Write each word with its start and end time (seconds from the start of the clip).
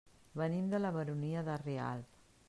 Venim 0.39 0.71
de 0.71 0.79
la 0.79 0.91
Baronia 0.95 1.43
de 1.49 1.57
Rialb. 1.65 2.19